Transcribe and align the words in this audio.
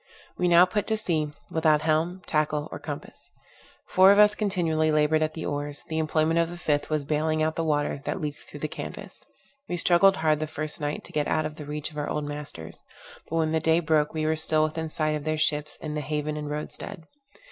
We 0.35 0.47
now 0.47 0.65
put 0.65 0.87
to 0.87 0.97
sea, 0.97 1.31
without 1.51 1.83
helm, 1.83 2.23
tackle, 2.25 2.67
or 2.71 2.79
compass. 2.79 3.29
Four 3.87 4.11
of 4.11 4.17
us 4.17 4.33
continually 4.33 4.91
labored 4.91 5.21
at 5.21 5.35
the 5.35 5.45
oars; 5.45 5.83
the 5.89 5.99
employment 5.99 6.39
of 6.39 6.49
the 6.49 6.57
fifth 6.57 6.89
was 6.89 7.05
baling 7.05 7.43
out 7.43 7.55
the 7.55 7.63
water 7.63 8.01
that 8.05 8.19
leaked 8.19 8.39
through 8.39 8.61
the 8.61 8.67
canvas. 8.67 9.23
We 9.69 9.77
struggled 9.77 10.15
hard 10.15 10.39
the 10.39 10.47
first 10.47 10.81
night 10.81 11.03
to 11.03 11.11
get 11.13 11.27
out 11.27 11.45
of 11.45 11.55
the 11.57 11.65
reach 11.67 11.91
of 11.91 11.99
our 11.99 12.09
old 12.09 12.23
masters; 12.23 12.81
but 13.29 13.35
when 13.35 13.51
the 13.51 13.59
day 13.59 13.79
broke, 13.79 14.11
we 14.11 14.25
were 14.25 14.35
still 14.35 14.63
within 14.63 14.89
sight 14.89 15.13
of 15.13 15.23
their 15.23 15.37
ships 15.37 15.75
in 15.75 15.93
the 15.93 16.01
haven 16.01 16.35
and 16.35 16.49
road 16.49 16.71
stead. 16.71 17.03